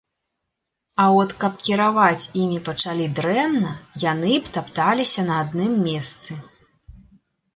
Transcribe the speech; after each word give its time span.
А 1.01 1.03
от 1.23 1.31
каб 1.43 1.59
кіраваць 1.65 2.29
імі 2.43 2.57
пачалі 2.69 3.05
дрэнна, 3.19 3.73
яны 4.05 4.33
б 4.45 4.53
тапталіся 4.57 5.21
на 5.31 5.37
адным 5.45 5.77
месцы. 5.89 6.39